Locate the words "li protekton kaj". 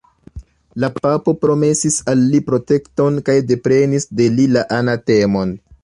2.31-3.39